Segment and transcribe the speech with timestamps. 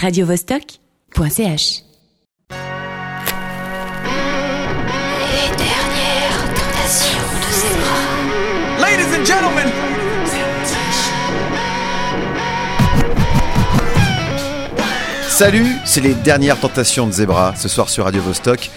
[0.00, 1.82] radiovostok.ch.
[5.20, 7.98] Les dernières tentations de Zebra.
[8.80, 9.68] Ladies and gentlemen,
[15.28, 18.70] Salut, c'est les dernières tentations de Zebra ce soir sur Radio Vostok.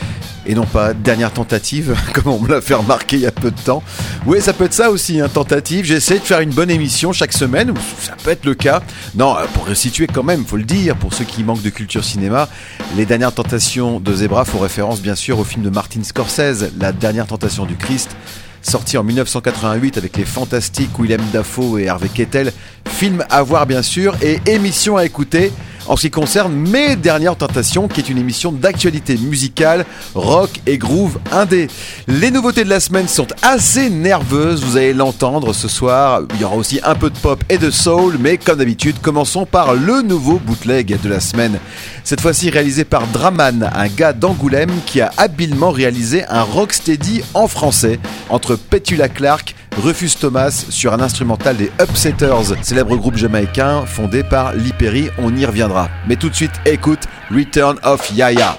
[0.45, 3.51] Et non pas dernière tentative, comme on me l'a fait remarquer il y a peu
[3.51, 3.83] de temps.
[4.25, 5.85] Oui, ça peut être ça aussi, hein, tentative.
[5.85, 8.81] J'essaie de faire une bonne émission chaque semaine, ou ça peut être le cas.
[9.15, 12.03] Non, euh, pour resituer quand même, faut le dire, pour ceux qui manquent de culture
[12.03, 12.49] cinéma,
[12.97, 16.91] les dernières tentations de Zebra font référence bien sûr au film de Martin Scorsese, La
[16.91, 18.15] dernière tentation du Christ
[18.61, 22.53] sorti en 1988 avec les fantastiques Willem Dafoe et Harvey Kettel.
[22.87, 25.51] Film à voir bien sûr et émission à écouter
[25.87, 29.85] en ce qui concerne Mes Dernières Tentations, qui est une émission d'actualité musicale,
[30.15, 31.67] rock et groove indé.
[32.07, 36.21] Les nouveautés de la semaine sont assez nerveuses, vous allez l'entendre ce soir.
[36.35, 39.45] Il y aura aussi un peu de pop et de soul, mais comme d'habitude, commençons
[39.45, 41.59] par le nouveau bootleg de la semaine.
[42.03, 47.47] Cette fois-ci réalisé par Draman, un gars d'Angoulême qui a habilement réalisé un rocksteady en
[47.47, 54.23] français entre Petula Clark, Rufus Thomas sur un instrumental des Upsetters, célèbre groupe jamaïcain fondé
[54.23, 55.70] par Lee Perry, on y reviendra.
[56.07, 58.57] Mais tout de suite, écoute Return of Yaya.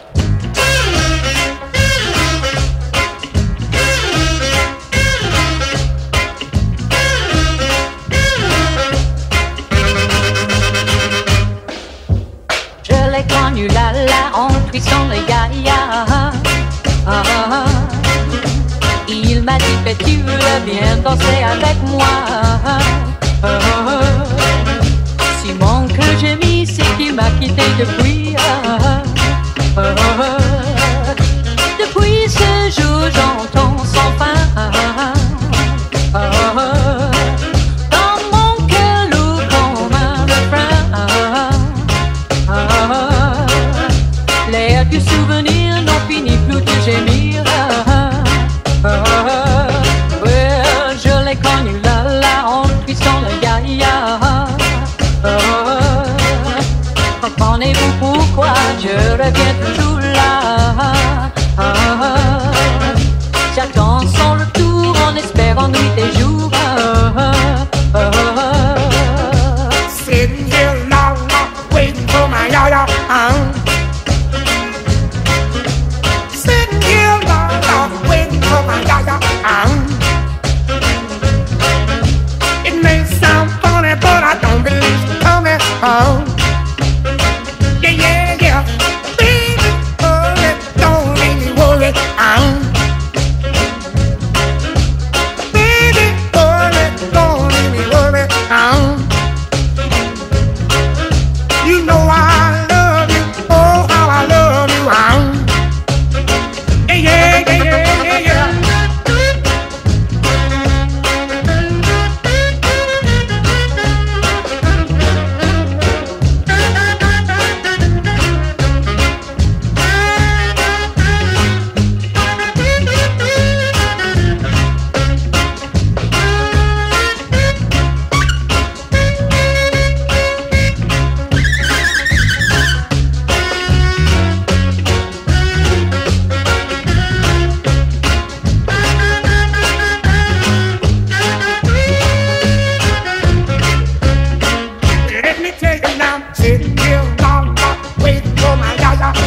[12.82, 15.72] Je l'ai connu là là en cuisson le ya-ya.
[17.06, 17.64] Ah, ah.
[19.08, 22.06] Il m'a dit que tu veux bien danser avec moi?
[22.28, 22.78] Ah,
[23.42, 23.58] ah.
[26.20, 26.31] Gémit,
[26.96, 27.62] qu'il m'a quitté.
[27.78, 28.36] Depuis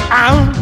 [0.09, 0.54] yaya,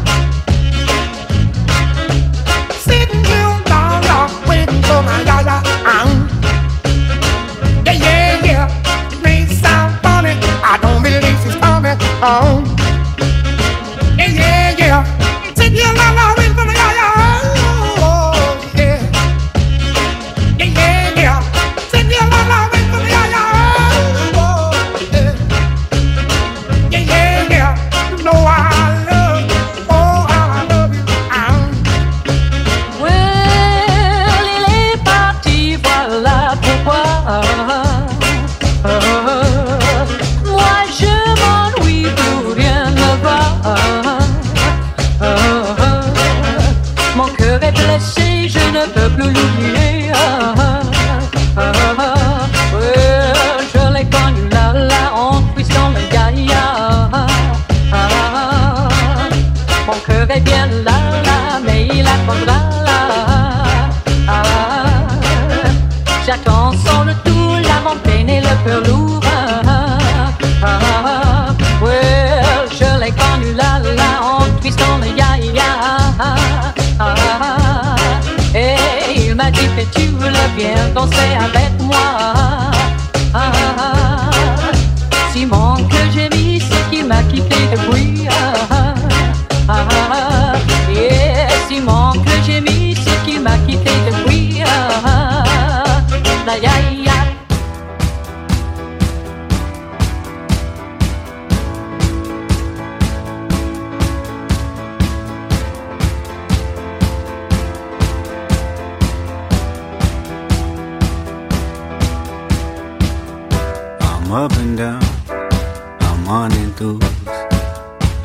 [114.34, 117.04] up and down, I'm unenthused.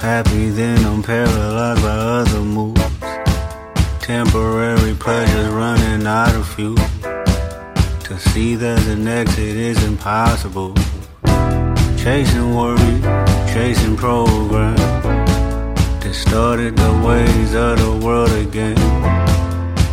[0.00, 2.80] Happy then I'm paralyzed by other moves.
[4.00, 6.76] Temporary pleasures running out of fuel.
[8.06, 10.74] To see there's an exit is impossible.
[11.98, 13.00] Chasing worry,
[13.52, 14.76] chasing program.
[16.00, 18.80] Distorted the ways of the world again.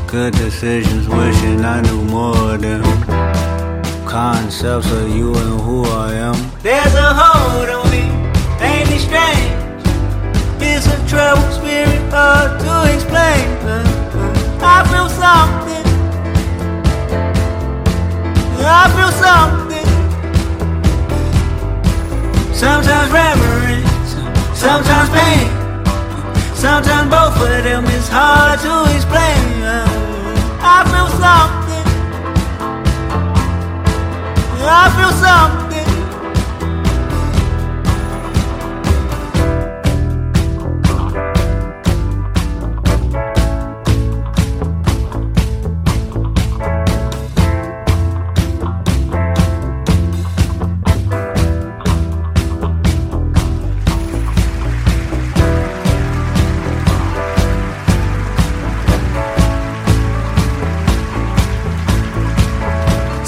[0.07, 3.14] Good decisions, wishing I knew more of them
[4.15, 6.35] concepts of you and who I am.
[6.63, 8.03] There's a hold on me,
[8.63, 9.83] ain't it strange?
[10.63, 13.45] It's a troubled spirit, hard to explain.
[14.63, 15.85] I feel something.
[18.63, 19.87] I feel something.
[22.55, 24.11] Sometimes reverence,
[24.57, 25.47] sometimes pain.
[26.55, 29.43] Sometimes both of them is hard to explain.
[30.63, 31.54] I feel something.
[34.63, 35.64] I feel something.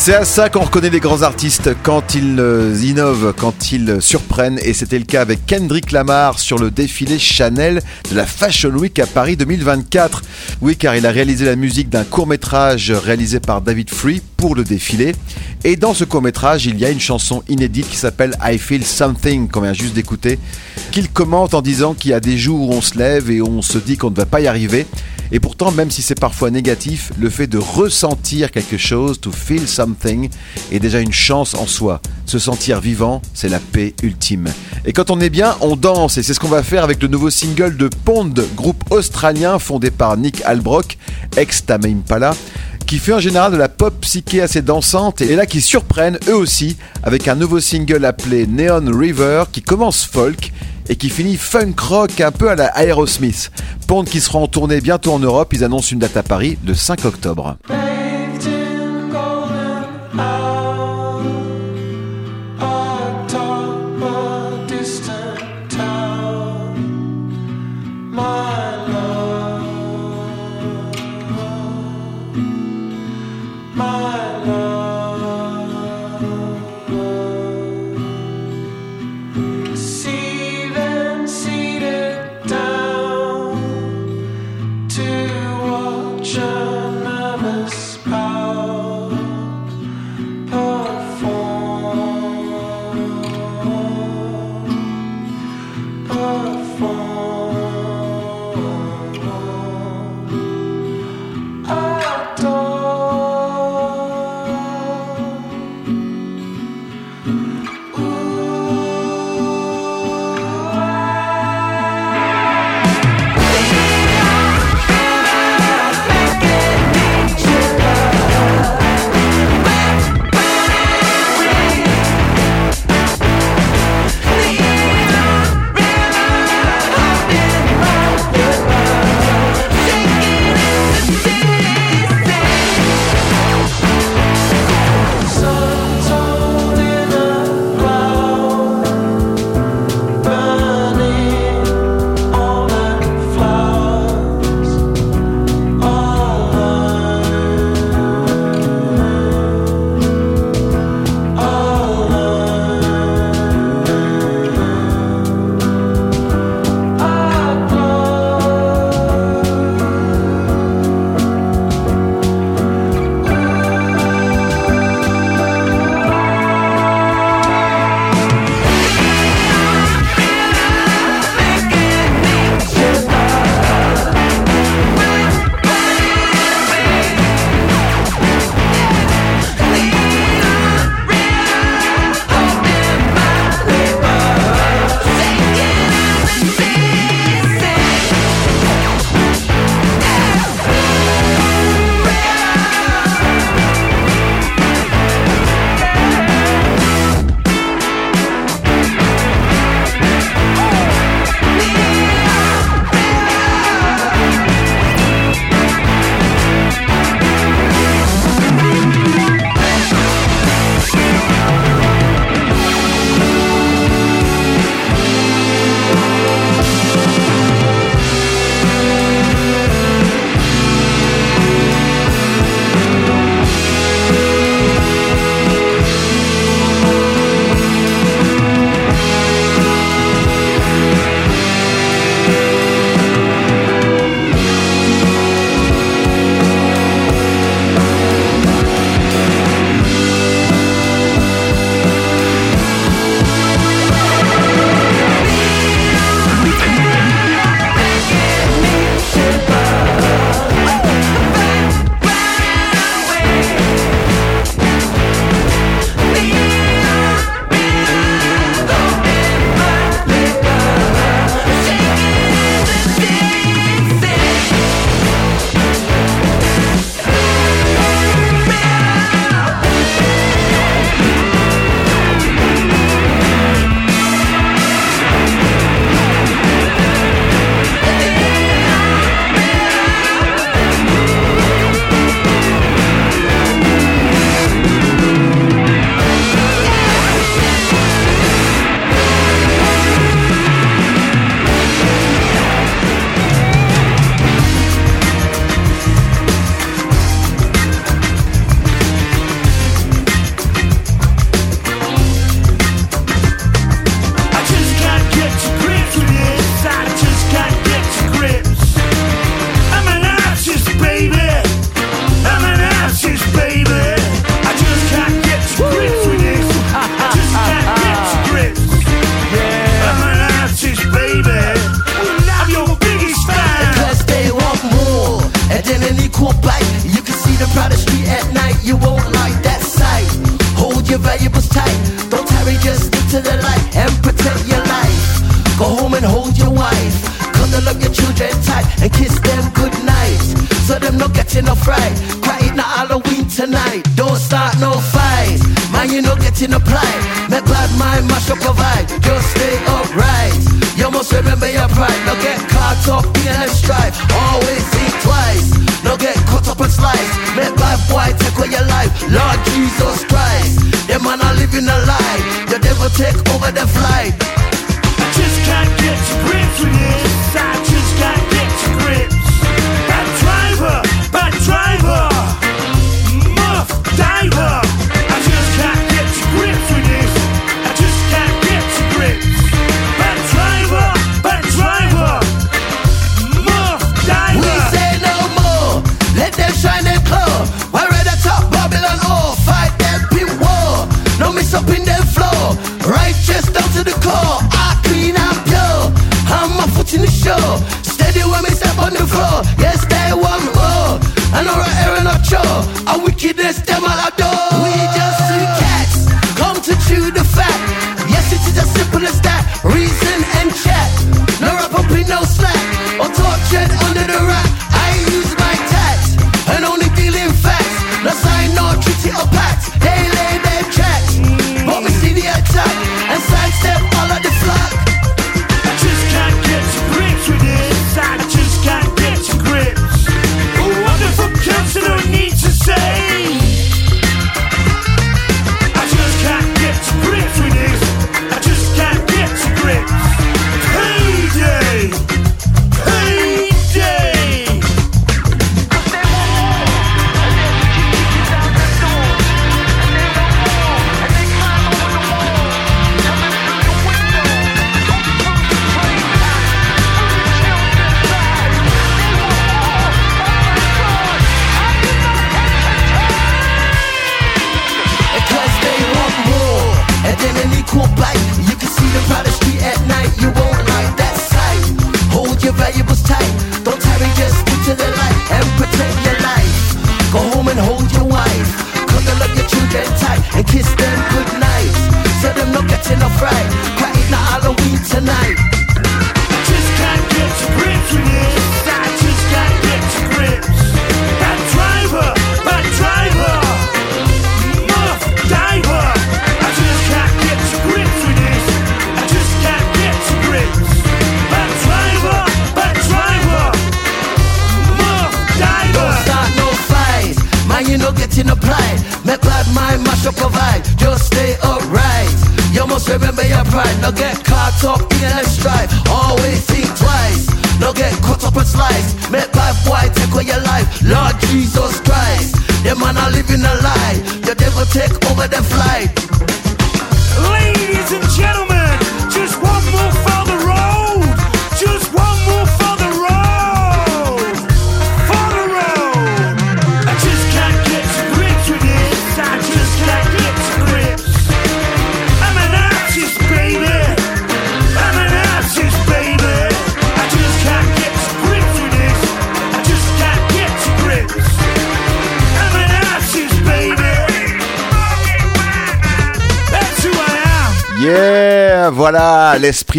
[0.08, 4.58] C'est à ça qu'on reconnaît les grands artistes quand ils euh, innovent, quand ils surprennent.
[4.64, 8.98] Et c'était le cas avec Kendrick Lamar sur le défilé Chanel de la Fashion Week
[9.00, 10.22] à Paris 2024.
[10.62, 14.56] Oui, car il a réalisé la musique d'un court métrage réalisé par David Free pour
[14.56, 15.14] le défilé.
[15.66, 18.86] Et dans ce court métrage, il y a une chanson inédite qui s'appelle I Feel
[18.86, 20.40] Something, qu'on vient juste d'écouter,
[20.94, 23.62] qu'il commente en disant qu'il y a des jours où on se lève et on
[23.62, 24.86] se dit qu'on ne va pas y arriver.
[25.32, 29.68] Et pourtant, même si c'est parfois négatif, le fait de ressentir quelque chose, to feel
[29.68, 32.02] something, est déjà une chance en soi.
[32.26, 34.48] Se sentir vivant, c'est la paix ultime.
[34.86, 37.08] Et quand on est bien, on danse, et c'est ce qu'on va faire avec le
[37.08, 40.98] nouveau single de Pond, groupe australien fondé par Nick Albrock,
[41.36, 42.34] ex Tame Impala,
[42.86, 46.36] qui fait en général de la pop psyché assez dansante et là qui surprennent eux
[46.36, 50.54] aussi avec un nouveau single appelé Neon River qui commence folk
[50.88, 53.52] et qui finit funk rock un peu à la Aerosmith.
[53.88, 56.74] Pond qui sera en tournée bientôt en Europe, ils annoncent une date à Paris le
[56.74, 57.58] 5 octobre.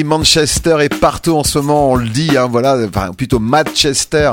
[0.04, 4.33] Manchester est partout en ce moment, on le dit, hein, voilà, enfin, plutôt Manchester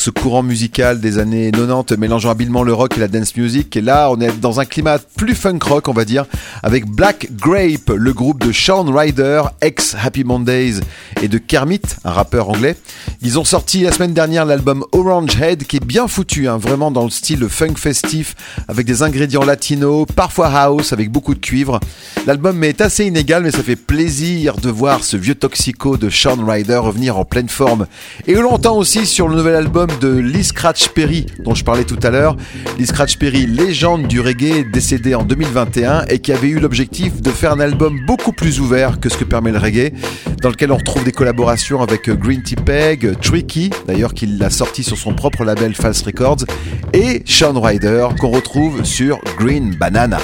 [0.00, 3.76] ce courant musical des années 90 mélangeant habilement le rock et la dance music.
[3.76, 6.24] Et là, on est dans un climat plus funk rock, on va dire,
[6.62, 10.80] avec Black Grape, le groupe de Sean Ryder, ex Happy Mondays,
[11.20, 12.76] et de Kermit, un rappeur anglais.
[13.20, 16.90] Ils ont sorti la semaine dernière l'album Orange Head, qui est bien foutu, hein, vraiment
[16.90, 18.34] dans le style funk festif,
[18.68, 21.78] avec des ingrédients latinos, parfois house, avec beaucoup de cuivre.
[22.26, 26.42] L'album est assez inégal, mais ça fait plaisir de voir ce vieux toxico de Sean
[26.42, 27.86] Ryder revenir en pleine forme.
[28.26, 31.84] Et on l'entend aussi sur le nouvel album de Lee Scratch Perry dont je parlais
[31.84, 32.36] tout à l'heure.
[32.78, 37.30] Lee Scratch Perry, légende du reggae, décédé en 2021 et qui avait eu l'objectif de
[37.30, 39.92] faire un album beaucoup plus ouvert que ce que permet le reggae,
[40.42, 44.38] dans lequel on retrouve des collaborations avec euh, Green Tea Peg, euh, Tricky, d'ailleurs qu'il
[44.38, 46.44] l'a sorti sur son propre label False Records,
[46.92, 50.18] et Sean Ryder qu'on retrouve sur Green Banana.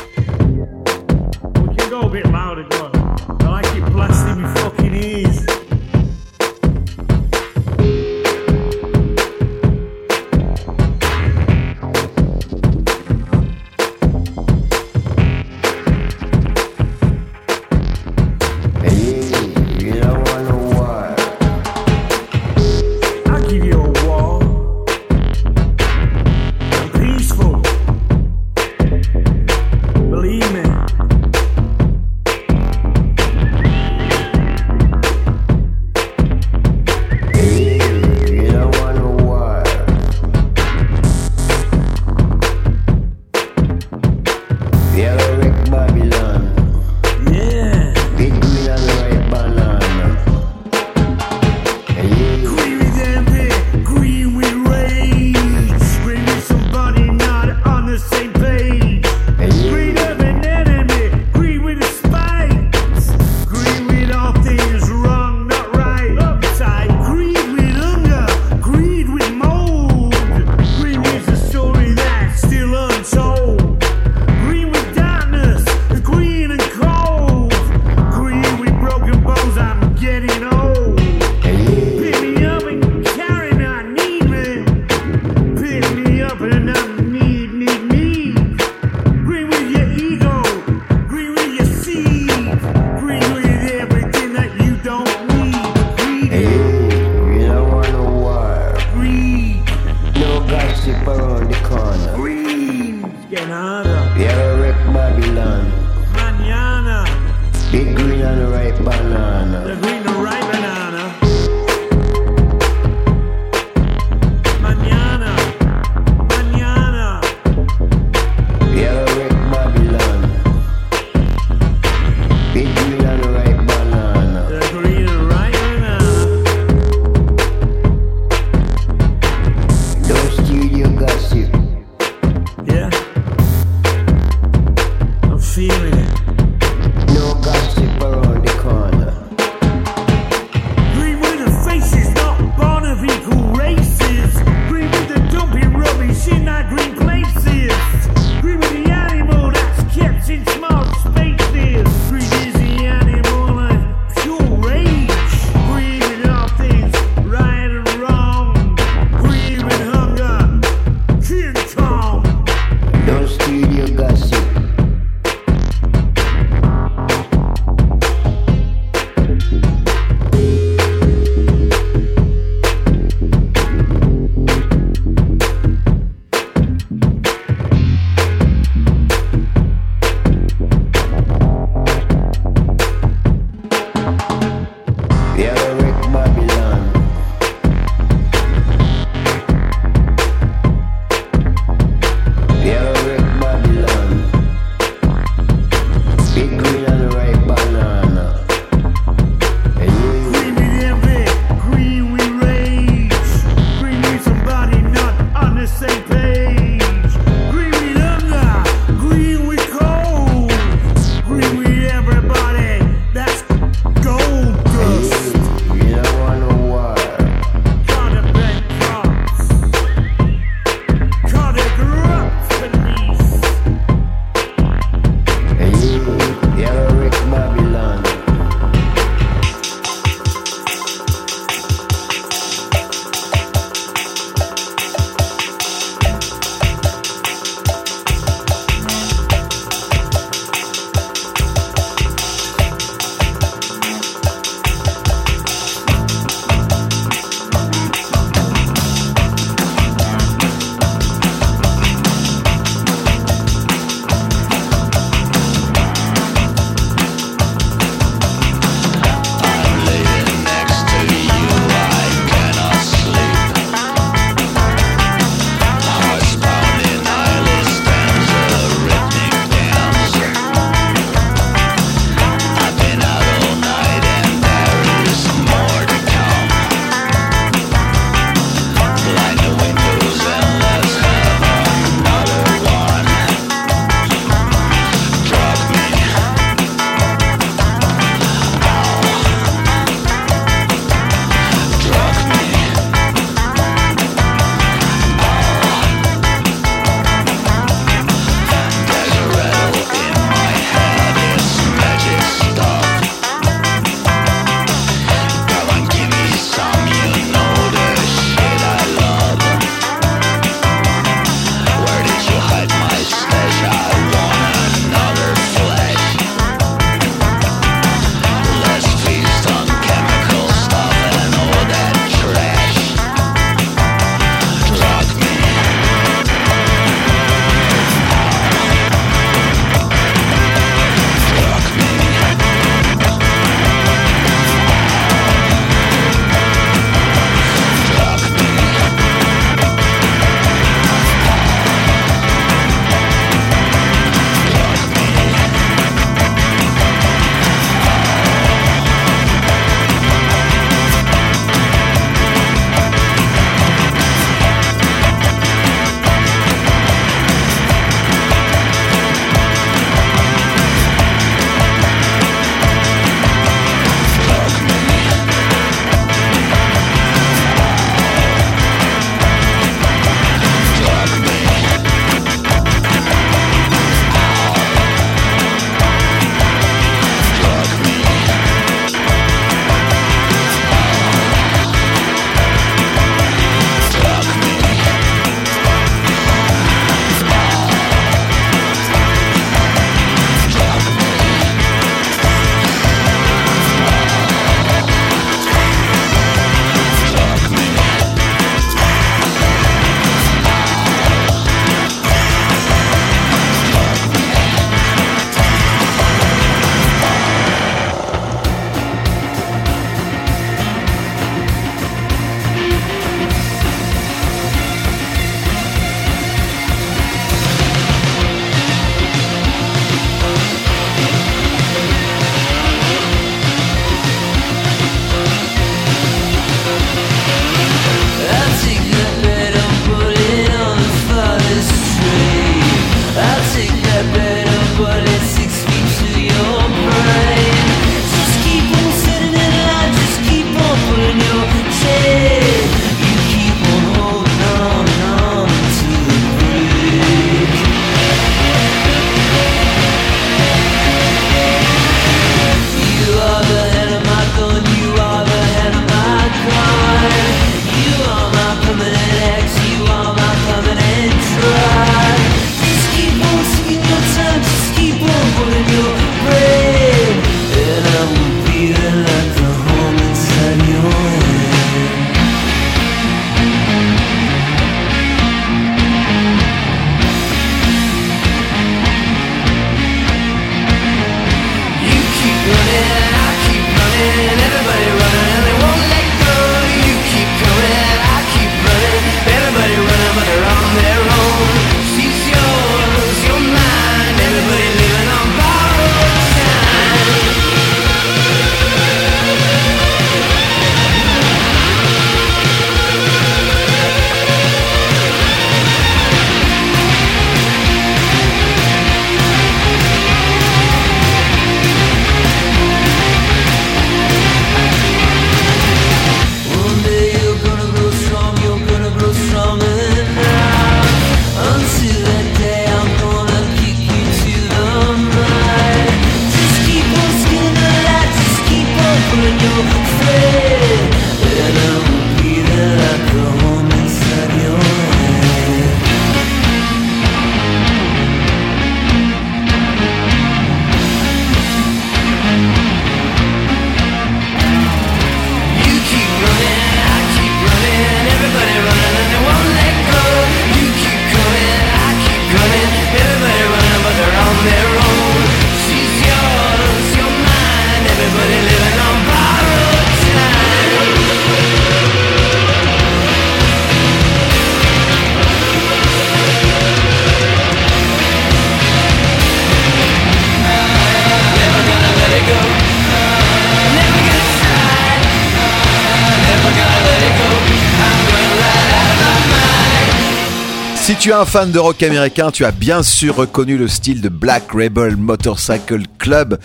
[581.07, 584.09] Tu es un fan de rock américain, tu as bien sûr reconnu le style de
[584.09, 586.37] Black Rebel Motorcycle Club.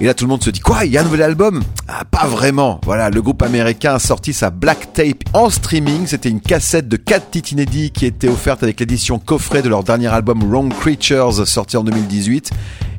[0.00, 1.62] Et là, tout le monde se dit quoi Il y a un nouvel album?
[1.86, 2.80] Ah, pas vraiment.
[2.84, 6.06] Voilà, le groupe américain a sorti sa Black Tape en streaming.
[6.06, 9.84] C'était une cassette de 4 titres inédits qui était offerte avec l'édition coffret de leur
[9.84, 12.50] dernier album Wrong Creatures sorti en 2018.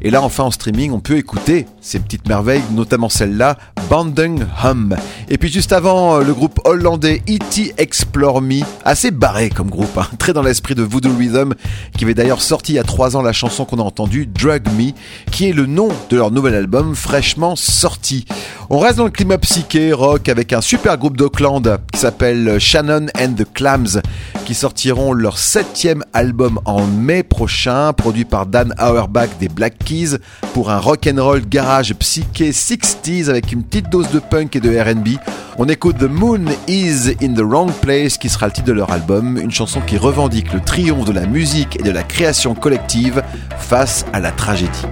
[0.02, 3.58] Et là, enfin en streaming, on peut écouter ces petites merveilles, notamment celle-là,
[3.90, 4.96] Bandung Hum.
[5.30, 7.74] Et puis juste avant, euh, le groupe hollandais E.T.
[7.78, 11.54] Explore Me, assez barré comme groupe, hein, très dans l'esprit de Voodoo Rhythm,
[11.98, 14.68] qui avait d'ailleurs sorti il y a 3 ans la chanson qu'on a entendue, Drug
[14.78, 14.92] Me,
[15.32, 18.26] qui est le nom de leur nouvel album fraîchement sorti.
[18.70, 23.08] On reste dans le climat psyché rock avec un super groupe d'Auckland qui s'appelle Shannon
[23.20, 24.02] and the Clams,
[24.46, 30.18] qui sortiront leur septième album en mai prochain, produit par Dan Auerbach des Black Keys,
[30.54, 35.18] pour un rock'n'roll garage psyché 60s avec une petite dose de punk et de R&B.
[35.58, 38.92] On écoute The Moon is in the Wrong Place, qui sera le titre de leur
[38.92, 43.24] album, une chanson qui revendique le triomphe de la musique et de la création collective
[43.58, 44.86] face à la tragédie.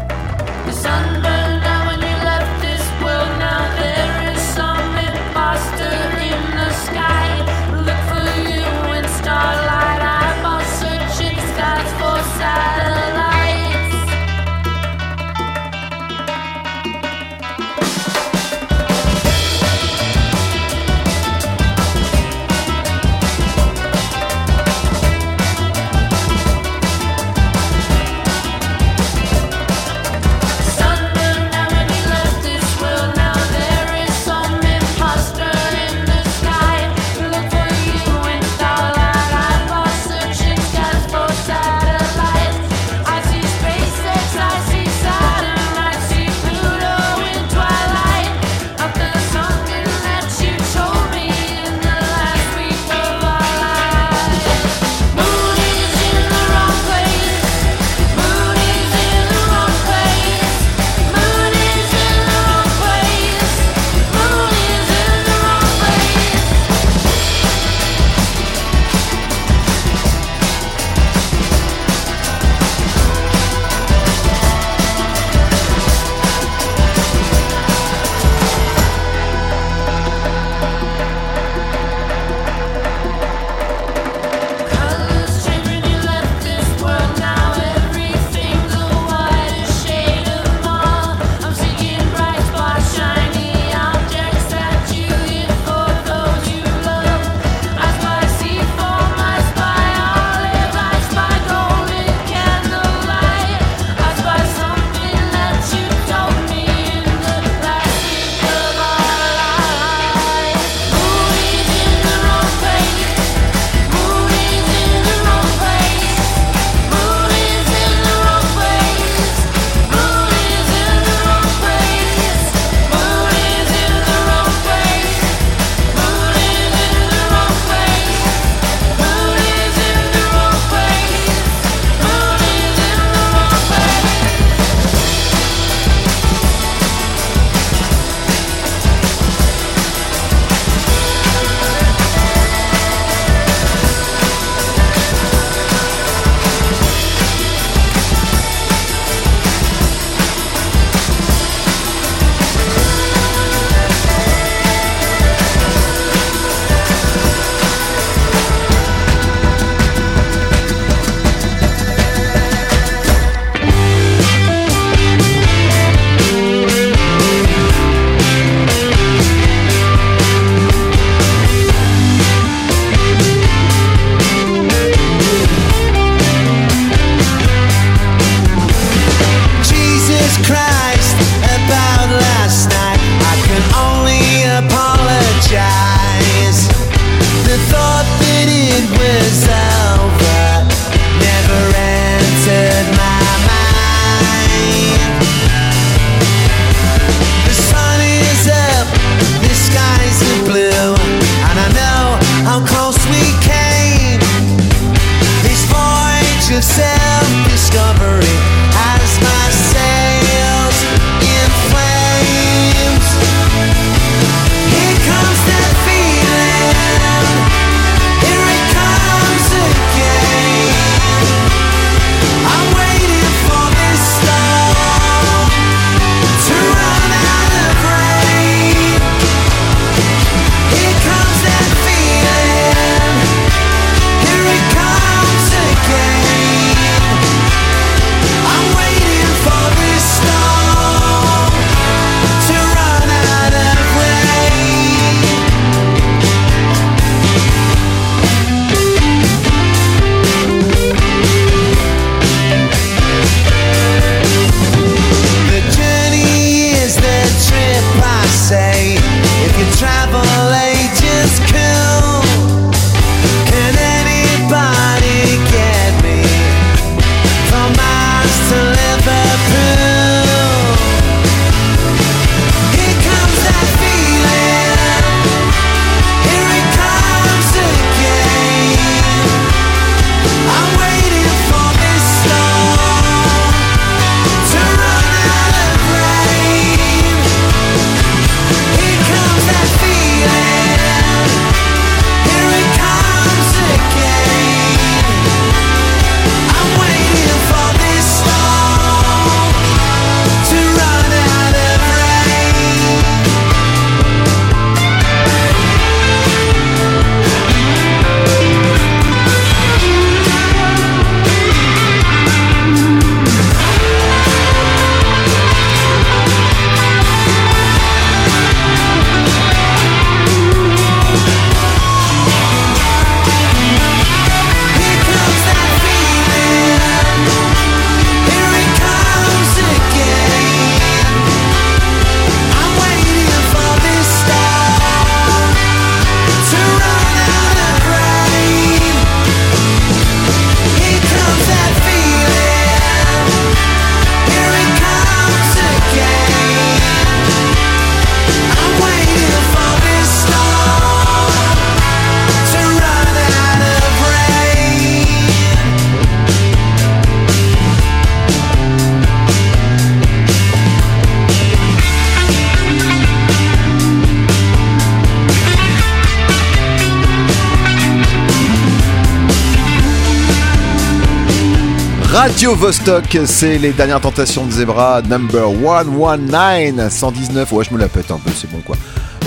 [372.23, 377.51] Radio Vostok, c'est les dernières tentations de Zebra, number 119, 119.
[377.51, 378.77] Ouais, je me la pète un peu, c'est bon quoi.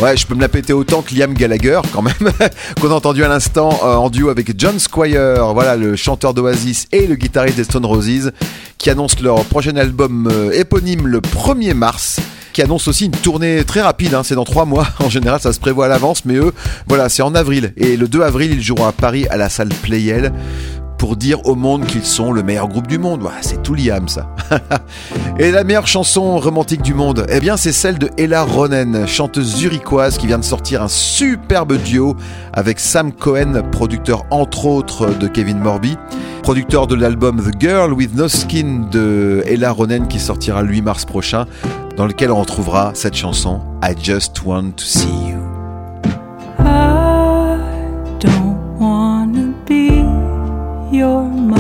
[0.01, 2.15] Ouais, je peux me la péter autant que Liam Gallagher, quand même,
[2.81, 6.87] qu'on a entendu à l'instant euh, en duo avec John Squire, voilà, le chanteur d'Oasis
[6.91, 8.33] et le guitariste des Stone Roses,
[8.79, 12.19] qui annoncent leur prochain album euh, éponyme le 1er mars
[12.55, 15.53] qui annonce aussi une tournée très rapide, hein, c'est dans trois mois, en général ça
[15.53, 16.55] se prévoit à l'avance, mais eux,
[16.89, 19.69] voilà, c'est en avril, et le 2 avril ils joueront à Paris à la salle
[19.83, 20.33] Playel,
[20.99, 23.29] pour dire au monde qu'ils sont le meilleur groupe du monde.
[23.41, 24.35] C'est tout Liam ça.
[25.39, 29.57] Et la meilleure chanson romantique du monde, eh bien c'est celle de Ella Ronen, chanteuse
[29.57, 32.17] zurichoise qui vient de sortir un superbe duo
[32.53, 35.97] avec Sam Cohen, producteur entre autres de Kevin Morby,
[36.43, 40.83] producteur de l'album The Girl with No Skin de Ella Ronen qui sortira le 8
[40.83, 41.47] mars prochain,
[41.97, 45.56] dans lequel on retrouvera cette chanson I Just Want to See You.
[50.97, 51.56] your mind.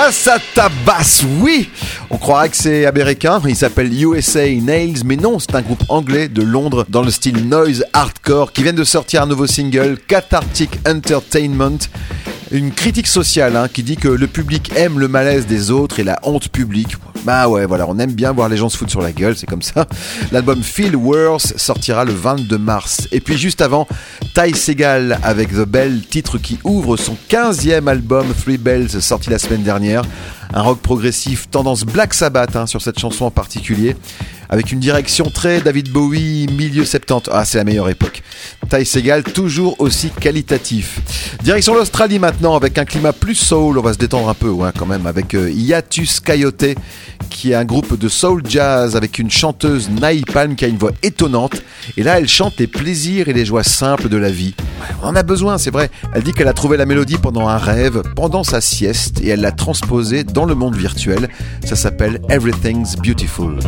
[0.00, 1.68] Ah, ça tabasse, oui
[2.08, 6.28] On croirait que c'est américain, il s'appelle USA Nails, mais non, c'est un groupe anglais
[6.28, 10.78] de Londres dans le style noise hardcore qui vient de sortir un nouveau single, Cathartic
[10.86, 11.78] Entertainment.
[12.50, 16.04] Une critique sociale hein, qui dit que le public aime le malaise des autres et
[16.04, 16.96] la honte publique.
[17.24, 19.46] Bah ouais, voilà, on aime bien voir les gens se foutre sur la gueule, c'est
[19.46, 19.86] comme ça.
[20.32, 23.06] L'album Feel Worse sortira le 22 mars.
[23.12, 23.86] Et puis juste avant,
[24.34, 29.38] Ty Segal avec The Bell, titre qui ouvre son 15e album Three Bells sorti la
[29.38, 30.02] semaine dernière.
[30.52, 33.96] Un rock progressif tendance Black Sabbath hein, sur cette chanson en particulier
[34.48, 37.30] avec une direction très David Bowie, milieu 70.
[37.32, 38.22] Ah, c'est la meilleure époque.
[38.68, 41.00] Ty Segal, toujours aussi qualitatif.
[41.42, 43.78] Direction l'Australie maintenant, avec un climat plus soul.
[43.78, 46.74] On va se détendre un peu, ouais, quand même, avec euh, Hiatus Coyote,
[47.30, 50.78] qui est un groupe de soul jazz avec une chanteuse Naï Palm qui a une
[50.78, 51.62] voix étonnante.
[51.96, 54.54] Et là, elle chante les plaisirs et les joies simples de la vie.
[55.02, 55.90] On en a besoin, c'est vrai.
[56.14, 59.40] Elle dit qu'elle a trouvé la mélodie pendant un rêve, pendant sa sieste, et elle
[59.40, 61.28] l'a transposée dans le monde virtuel.
[61.64, 63.58] Ça s'appelle Everything's Beautiful.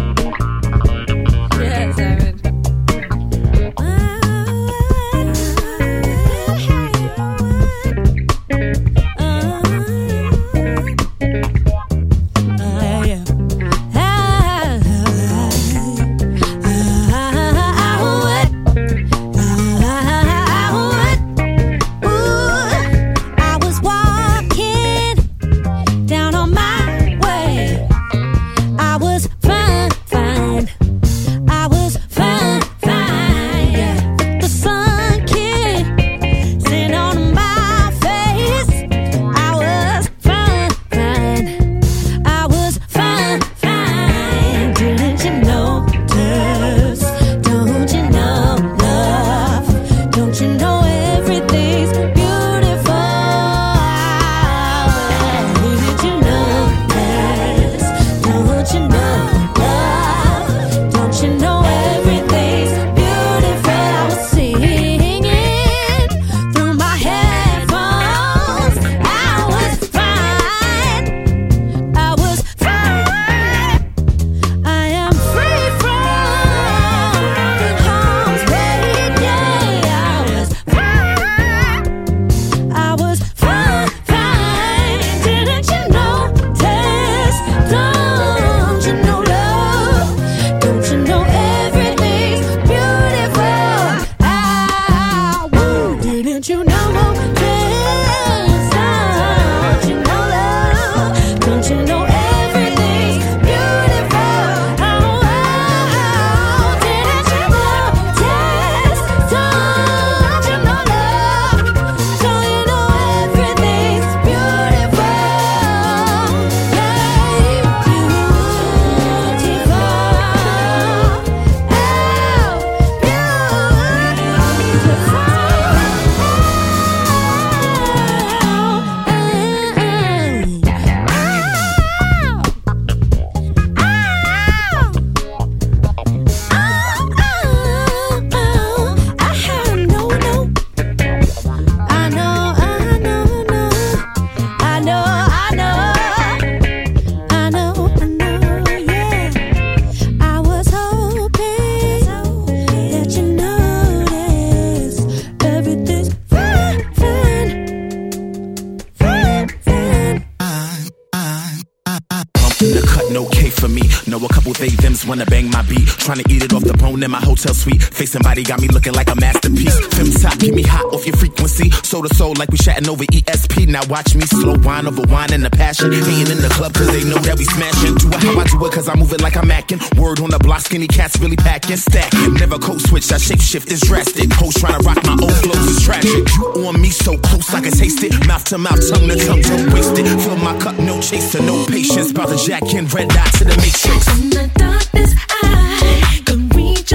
[167.41, 167.83] Hotel suite.
[167.83, 169.75] Facing body got me looking like a masterpiece.
[169.97, 171.71] Fem top, get me hot off your frequency.
[171.71, 173.67] Soul to soul, like we chatting over ESP.
[173.67, 175.93] Now watch me slow wine over wine and the passion.
[175.93, 177.97] Hating in the club cause they know that we smashing.
[177.97, 179.81] Do it how I do it cause I move it like I'm macking.
[179.99, 181.77] Word on the block, skinny cats really packing.
[181.77, 182.35] Stacking.
[182.35, 184.33] Never code switch, I shape shift is drastic.
[184.33, 186.29] Hoes tryna rock my old flows is tragic.
[186.37, 188.13] You on me so close I can taste it.
[188.27, 190.07] Mouth to mouth, tongue to tongue, don't waste it.
[190.21, 192.11] Fill my cup, no chaser, no patience.
[192.11, 194.05] About to jack in red dot to the matrix.
[194.21, 195.15] In the darkness,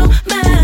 [0.08, 0.55] Man.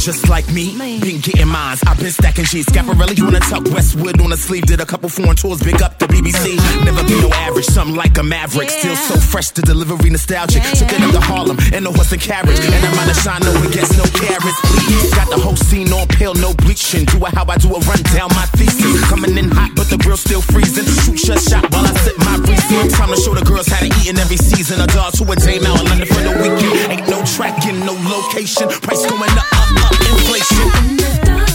[0.00, 0.72] Just like me.
[1.00, 2.66] Been getting mines, I've been stacking G's.
[2.66, 4.64] Scaparelli on the tuck, Westwood on the sleeve.
[4.64, 6.56] Did a couple foreign tours, big up the BBC.
[6.84, 8.70] Never been no average, something like a maverick.
[8.70, 10.62] Still so fresh, the delivery nostalgic.
[10.74, 12.58] Took it up to Harlem in a horse and carriage.
[12.60, 15.14] And I'm out of shine, no one gets no carrots, please.
[15.14, 17.04] Got the whole scene on pale, no bleaching.
[17.04, 19.04] Do it how I do it, run down my thesis.
[19.04, 20.88] Coming in hot, but the grill's still freezing.
[21.04, 22.88] Shoot shut shot while I sip my reason.
[22.88, 24.80] Time to show the girls how to eat in every season.
[24.80, 26.72] A dog to a dame out in London for the weekend.
[26.88, 28.68] Ain't no tracking, no location.
[28.80, 31.49] Price going up, up, up, inflation.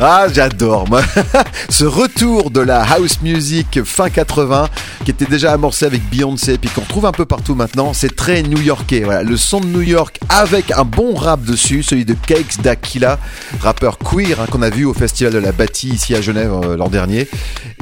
[0.00, 1.02] Ah, j'adore, moi.
[1.68, 4.68] Ce retour de la house music fin 80,
[5.04, 8.44] qui était déjà amorcé avec Beyoncé, puis qu'on trouve un peu partout maintenant, c'est très
[8.44, 9.04] new-yorkais.
[9.24, 13.18] Le son de New York avec un bon rap dessus, celui de Cakes d'Aquila,
[13.60, 16.76] rappeur queer hein, qu'on a vu au festival de la Bâtie ici à Genève euh,
[16.76, 17.28] l'an dernier,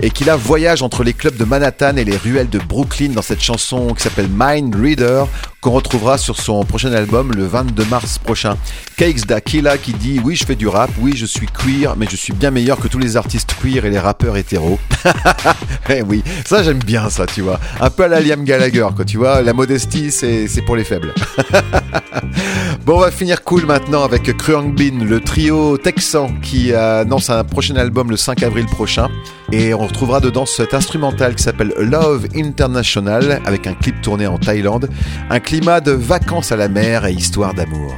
[0.01, 3.21] et qui là voyage entre les clubs de Manhattan et les ruelles de Brooklyn dans
[3.21, 5.25] cette chanson qui s'appelle Mind Reader,
[5.67, 8.57] qu'on retrouvera sur son prochain album le 22 mars prochain.
[8.97, 12.15] Cakes d'Aquila qui dit oui je fais du rap, oui je suis queer, mais je
[12.15, 14.79] suis bien meilleur que tous les artistes queer et les rappeurs hétéros.
[15.91, 17.59] eh oui, ça j'aime bien ça, tu vois.
[17.81, 19.43] Un peu à Liam Gallagher, quoi, tu vois.
[19.43, 21.13] La modestie, c'est pour les faibles.
[22.87, 27.43] bon, on va finir cool maintenant avec Kruang Bin, le trio texan qui annonce un
[27.43, 29.09] prochain album le 5 avril prochain.
[29.53, 34.39] Et on retrouvera dedans cet instrumental qui s'appelle Love International avec un clip tourné en
[34.39, 34.89] Thaïlande.
[35.31, 37.95] Un climat de vacances à la mer et histoire d'amour.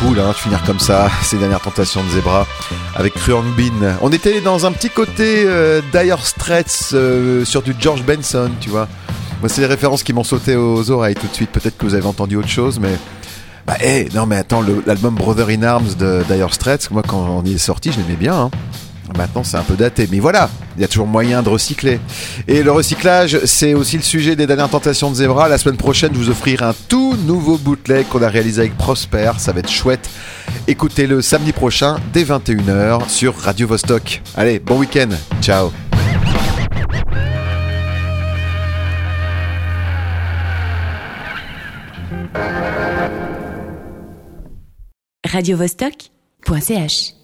[0.00, 2.46] Cool hein, de finir comme ça, ces dernières tentations de Zebra
[2.94, 3.96] avec Kruang Bin.
[4.02, 8.70] On était dans un petit côté euh, Dire Straits euh, sur du George Benson, tu
[8.70, 8.88] vois.
[9.40, 11.50] Moi, c'est les références qui m'ont sauté aux oreilles tout de suite.
[11.50, 12.96] Peut-être que vous avez entendu autre chose, mais.
[13.66, 17.44] Bah, hé, non, mais attends, l'album Brother in Arms de Dire Straits, moi, quand on
[17.44, 18.34] y est sorti, je l'aimais bien.
[18.34, 18.50] hein.
[19.16, 20.48] Maintenant, c'est un peu daté, mais voilà,
[20.80, 22.00] il y a toujours moyen de recycler.
[22.48, 25.46] Et le recyclage, c'est aussi le sujet des dernières tentations de Zebra.
[25.46, 29.32] La semaine prochaine, je vous offrir un tout nouveau bootleg qu'on a réalisé avec Prosper.
[29.36, 30.08] Ça va être chouette.
[30.68, 34.22] Écoutez-le samedi prochain, dès 21h, sur Radio Vostok.
[34.38, 35.10] Allez, bon week-end.
[35.42, 35.70] Ciao.
[45.30, 47.19] radiovostok.ch